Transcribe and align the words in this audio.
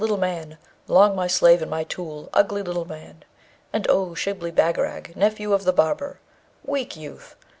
little 0.01 0.17
man, 0.17 0.57
long 0.87 1.15
my 1.15 1.27
slave 1.27 1.61
and 1.61 1.69
my 1.69 1.83
tool; 1.83 2.27
ugly 2.33 2.63
little 2.63 2.85
man! 2.85 3.23
And 3.71 3.87
O 3.87 4.15
Shibli 4.15 4.49
Bagarag! 4.51 5.15
nephew 5.15 5.53
of 5.53 5.63
the 5.63 5.71
barber! 5.73 6.19
weak 6.65 6.95
youth! 6.95 7.35